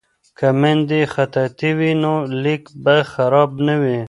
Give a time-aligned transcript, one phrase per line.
[0.37, 2.13] که میندې خطاطې وي نو
[2.43, 3.97] لیک به خراب نه وي.